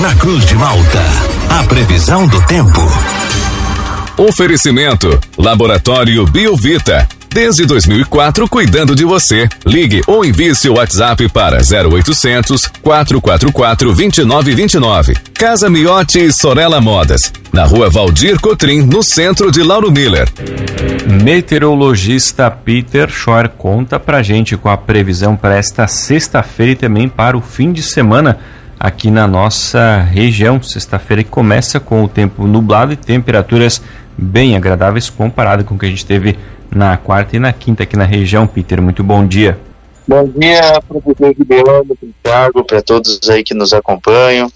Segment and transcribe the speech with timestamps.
[0.00, 1.02] Na Cruz de Malta,
[1.48, 2.80] a previsão do tempo.
[4.16, 7.08] Oferecimento: Laboratório Biovita.
[7.28, 9.48] Desde 2004, cuidando de você.
[9.66, 15.14] Ligue ou envie seu WhatsApp para 0800 444 2929.
[15.34, 17.32] Casa Miotti e Sorella Modas.
[17.52, 20.28] Na rua Valdir Cotrim, no centro de Lauro Miller.
[21.24, 27.36] Meteorologista Peter Schor conta pra gente com a previsão para esta sexta-feira e também para
[27.36, 28.38] o fim de semana
[28.78, 30.62] aqui na nossa região.
[30.62, 33.82] Sexta-feira que começa com o tempo nublado e temperaturas
[34.16, 36.36] bem agradáveis comparado com o que a gente teve
[36.70, 38.46] na quarta e na quinta aqui na região.
[38.46, 39.58] Peter, muito bom dia.
[40.06, 41.84] Bom dia, professor Ribeirão,
[42.22, 44.50] Thiago, para todos aí que nos acompanham.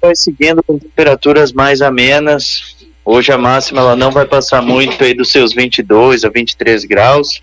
[0.00, 2.74] Vai seguindo com temperaturas mais amenas.
[3.04, 7.40] Hoje a máxima ela não vai passar muito aí dos seus 22 a 23 graus.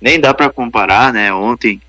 [0.00, 1.32] Nem dá para comparar, né?
[1.32, 1.80] Ontem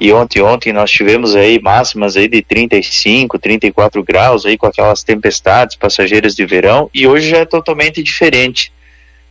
[0.00, 5.02] e ontem ontem nós tivemos aí máximas aí de 35, 34 graus aí com aquelas
[5.02, 8.72] tempestades passageiras de verão e hoje já é totalmente diferente.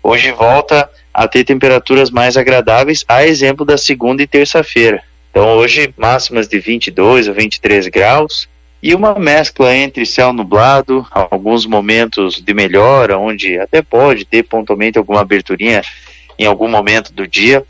[0.04, 5.02] Hoje volta a ter temperaturas mais agradáveis, a exemplo da segunda e terça-feira.
[5.32, 8.48] Então hoje máximas de 22 a 23 graus
[8.82, 14.98] e uma mescla entre céu nublado, alguns momentos de melhora, onde até pode ter pontualmente
[14.98, 15.82] alguma aberturinha
[16.38, 17.66] em algum momento do dia,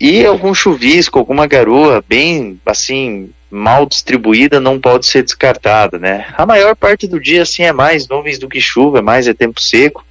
[0.00, 6.26] e algum chuvisco, alguma garoa bem assim mal distribuída não pode ser descartada, né?
[6.36, 9.60] A maior parte do dia assim é mais nuvens do que chuva, mais é tempo
[9.60, 10.04] seco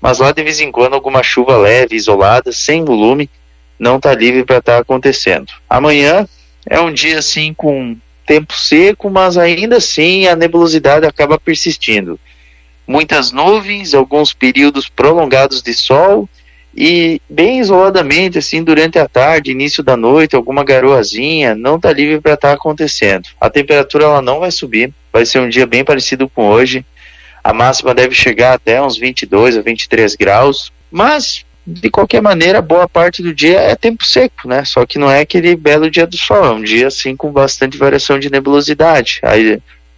[0.00, 3.30] mas lá de vez em quando alguma chuva leve, isolada, sem volume,
[3.78, 5.52] não está livre para estar tá acontecendo.
[5.68, 6.28] Amanhã
[6.64, 12.18] é um dia assim com tempo seco, mas ainda assim a nebulosidade acaba persistindo.
[12.86, 16.28] Muitas nuvens, alguns períodos prolongados de sol
[16.76, 22.20] e bem isoladamente assim durante a tarde, início da noite, alguma garoazinha, não está livre
[22.20, 23.28] para estar tá acontecendo.
[23.40, 26.84] A temperatura ela não vai subir, vai ser um dia bem parecido com hoje.
[27.42, 32.88] A máxima deve chegar até uns 22 a 23 graus, mas de qualquer maneira, boa
[32.88, 34.64] parte do dia é tempo seco, né?
[34.64, 37.76] Só que não é aquele belo dia do sol, é um dia assim com bastante
[37.76, 39.20] variação de nebulosidade.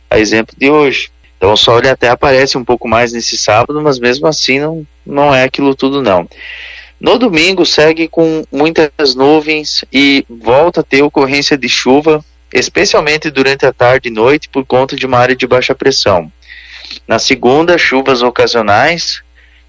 [0.08, 1.10] A exemplo de hoje.
[1.38, 4.86] Então o sol ele até aparece um pouco mais nesse sábado, mas mesmo assim não,
[5.06, 6.28] não é aquilo tudo não.
[7.00, 13.64] No domingo segue com muitas nuvens e volta a ter ocorrência de chuva, especialmente durante
[13.64, 16.30] a tarde e noite por conta de uma área de baixa pressão.
[17.06, 19.22] Na segunda, chuvas ocasionais,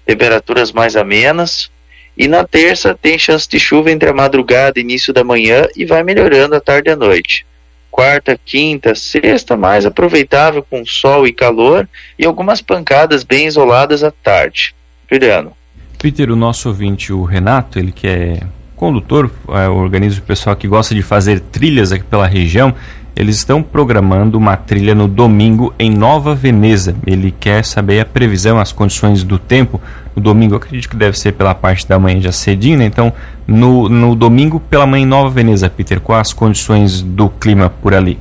[0.04, 1.70] temperaturas mais amenas.
[2.18, 5.84] E na terça, tem chance de chuva entre a madrugada e início da manhã e
[5.84, 7.46] vai melhorando à tarde e à noite.
[7.90, 14.10] Quarta, quinta, sexta, mais aproveitável com sol e calor e algumas pancadas bem isoladas à
[14.10, 14.74] tarde.
[15.10, 15.52] Juliano.
[15.98, 18.40] Peter, o nosso ouvinte, o Renato, ele que é
[18.74, 22.74] condutor, é, organiza o pessoal que gosta de fazer trilhas aqui pela região
[23.16, 26.94] eles estão programando uma trilha no domingo em Nova Veneza.
[27.06, 29.80] Ele quer saber a previsão, as condições do tempo.
[30.14, 32.84] No domingo, acredito que deve ser pela parte da manhã já cedinho, né?
[32.84, 33.12] Então,
[33.46, 37.94] no, no domingo pela manhã em Nova Veneza, Peter, quais as condições do clima por
[37.94, 38.18] ali?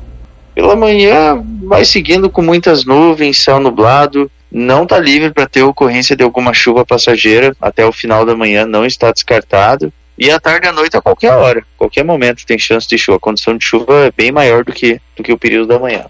[0.55, 4.29] Pela manhã vai seguindo com muitas nuvens, céu nublado.
[4.51, 8.66] Não está livre para ter ocorrência de alguma chuva passageira até o final da manhã,
[8.66, 9.94] não está descartado.
[10.19, 13.16] E à tarde e à noite a qualquer hora, qualquer momento tem chance de chuva.
[13.16, 16.07] A condição de chuva é bem maior do que, do que o período da manhã.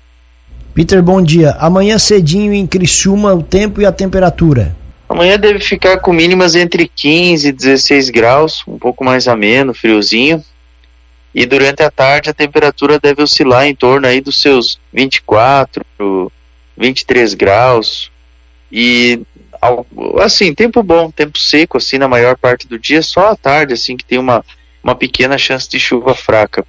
[0.73, 1.51] Peter, bom dia.
[1.59, 4.75] Amanhã cedinho em Criciúma, o tempo e a temperatura?
[5.07, 10.43] Amanhã deve ficar com mínimas entre 15 e 16 graus, um pouco mais ameno, friozinho.
[11.33, 15.85] E durante a tarde a temperatura deve oscilar em torno aí dos seus 24,
[16.75, 18.09] 23 graus.
[18.71, 19.21] E
[20.21, 23.97] assim, tempo bom, tempo seco, assim, na maior parte do dia, só à tarde, assim,
[23.97, 24.43] que tem uma,
[24.83, 26.65] uma pequena chance de chuva fraca.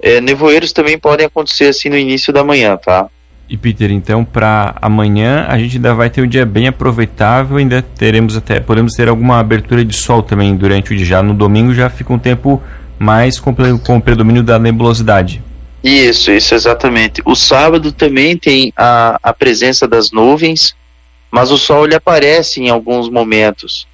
[0.00, 3.08] É, nevoeiros também podem acontecer, assim, no início da manhã, tá?
[3.48, 7.80] E Peter, então para amanhã a gente ainda vai ter um dia bem aproveitável, ainda
[7.80, 11.06] teremos até, podemos ter alguma abertura de sol também durante o dia.
[11.06, 12.60] Já no domingo já fica um tempo
[12.98, 15.40] mais com, com o predomínio da nebulosidade.
[15.82, 17.22] Isso, isso exatamente.
[17.24, 20.74] O sábado também tem a, a presença das nuvens,
[21.30, 23.86] mas o sol ele aparece em alguns momentos.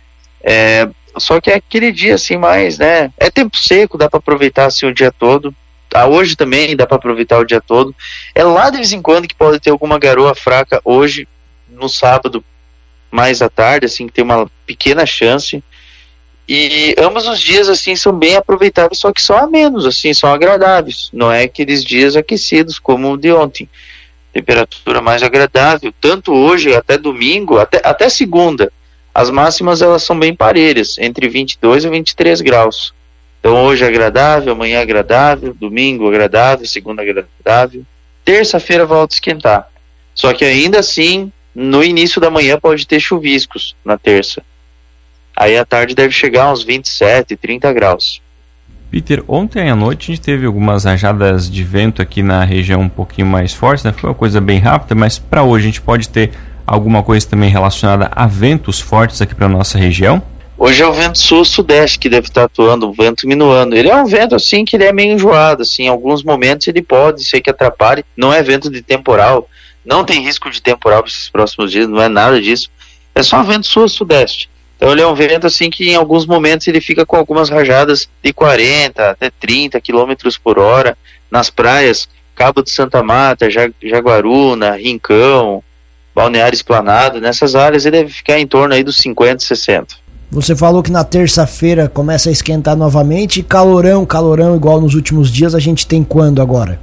[0.42, 3.12] É, só que é aquele dia assim mais, né?
[3.18, 5.54] É tempo seco, dá para aproveitar assim o dia todo.
[5.94, 7.94] Ah, hoje também dá para aproveitar o dia todo.
[8.34, 11.28] É lá de vez em quando que pode ter alguma garoa fraca hoje
[11.68, 12.42] no sábado
[13.10, 15.62] mais à tarde, assim, que tem uma pequena chance.
[16.48, 20.32] E ambos os dias assim são bem aproveitáveis, só que são a menos, assim, são
[20.32, 21.10] agradáveis.
[21.12, 23.68] Não é aqueles dias aquecidos como o de ontem
[24.32, 28.72] temperatura mais agradável, tanto hoje até domingo, até, até segunda.
[29.14, 32.94] As máximas elas são bem parelhas, entre 22 e 23 graus.
[33.38, 37.84] Então hoje é agradável, amanhã é agradável, domingo agradável, segunda agradável.
[38.24, 39.68] Terça-feira volta a esquentar.
[40.14, 44.42] Só que ainda assim, no início da manhã pode ter chuviscos na terça.
[45.36, 48.21] Aí à tarde deve chegar a uns 27, 30 graus.
[48.92, 52.90] Peter, ontem à noite a gente teve algumas rajadas de vento aqui na região um
[52.90, 53.90] pouquinho mais fortes, né?
[53.90, 56.30] Foi uma coisa bem rápida, mas para hoje a gente pode ter
[56.66, 60.22] alguma coisa também relacionada a ventos fortes aqui para nossa região?
[60.58, 63.74] Hoje é o vento sul-sudeste que deve estar atuando, o vento minuano.
[63.74, 66.82] Ele é um vento assim que ele é meio enjoado, assim, em alguns momentos ele
[66.82, 69.48] pode ser que atrapalhe, não é vento de temporal,
[69.82, 72.68] não tem risco de temporal para esses próximos dias, não é nada disso.
[73.14, 74.50] É só vento sul-sudeste.
[74.82, 78.08] Então ele é um vento assim que em alguns momentos ele fica com algumas rajadas
[78.20, 80.12] de 40 até 30 km
[80.42, 80.98] por hora
[81.30, 85.62] nas praias Cabo de Santa Mata, Jaguaruna, Rincão,
[86.12, 89.94] Balneário Esplanado, nessas áreas ele deve ficar em torno aí dos 50, 60.
[90.32, 95.54] Você falou que na terça-feira começa a esquentar novamente, calorão, calorão igual nos últimos dias,
[95.54, 96.80] a gente tem quando agora?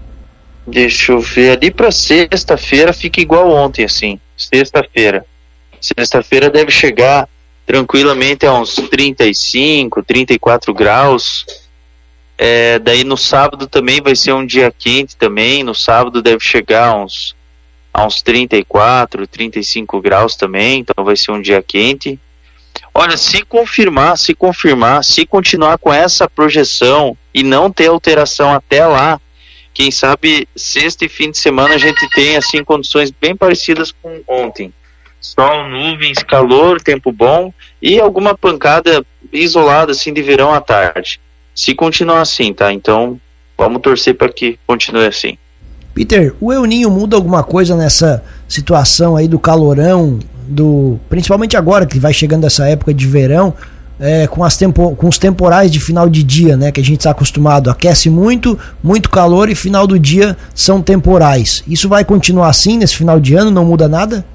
[0.66, 5.26] Deixa eu ver, ali para sexta-feira fica igual ontem assim, sexta-feira.
[5.82, 7.28] Sexta-feira deve chegar
[7.70, 11.46] tranquilamente a uns 35, 34 graus.
[12.36, 15.62] É, daí no sábado também vai ser um dia quente também.
[15.62, 17.36] No sábado deve chegar a uns,
[17.94, 20.80] a uns 34, 35 graus também.
[20.80, 22.20] Então vai ser um dia quente.
[22.92, 28.84] Olha, se confirmar, se confirmar, se continuar com essa projeção e não ter alteração até
[28.88, 29.22] lá,
[29.76, 34.24] quem sabe sexta e fim de semana a gente tem assim condições bem parecidas com
[34.28, 34.74] ontem
[35.20, 41.20] sol, nuvens, calor, tempo bom e alguma pancada isolada assim de verão à tarde.
[41.54, 42.72] Se continuar assim, tá?
[42.72, 43.20] Então
[43.58, 45.38] vamos torcer para que continue assim.
[45.94, 51.86] Peter, o El Ninho muda alguma coisa nessa situação aí do calorão, do principalmente agora
[51.86, 53.54] que vai chegando essa época de verão,
[54.00, 56.72] é, com, as tempo, com os temporais de final de dia, né?
[56.72, 57.70] Que a gente está acostumado.
[57.70, 61.64] Aquece muito, muito calor e final do dia são temporais.
[61.68, 63.52] Isso vai continuar assim nesse final de ano?
[63.52, 64.26] Não muda nada?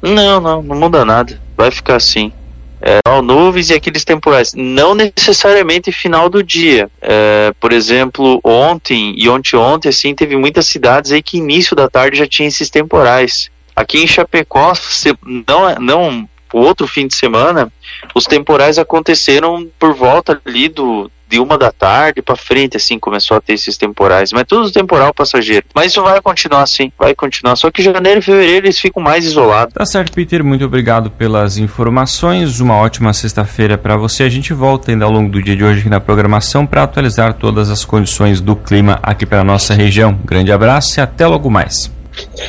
[0.00, 1.40] Não, não, não muda nada.
[1.56, 2.32] Vai ficar assim.
[2.80, 4.54] É, nuvens e aqueles temporais.
[4.54, 6.88] Não necessariamente final do dia.
[7.00, 11.88] É, por exemplo, ontem e ontem ontem, assim, teve muitas cidades aí que início da
[11.88, 13.50] tarde já tinha esses temporais.
[13.74, 14.72] Aqui em Chapecó,
[15.46, 17.70] não, não o outro fim de semana,
[18.14, 23.36] os temporais aconteceram por volta ali do de uma da tarde para frente, assim, começou
[23.36, 24.32] a ter esses temporais.
[24.32, 25.66] Mas tudo temporal passageiro.
[25.74, 27.56] Mas isso vai continuar assim, vai continuar.
[27.56, 29.74] Só que janeiro e fevereiro eles ficam mais isolados.
[29.74, 30.42] Tá certo, Peter.
[30.42, 32.60] Muito obrigado pelas informações.
[32.60, 34.22] Uma ótima sexta-feira para você.
[34.22, 37.34] A gente volta ainda ao longo do dia de hoje aqui na programação para atualizar
[37.34, 40.18] todas as condições do clima aqui para nossa região.
[40.24, 41.90] Grande abraço e até logo mais.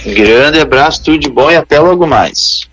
[0.06, 2.68] Grande abraço, tudo de bom e até logo mais.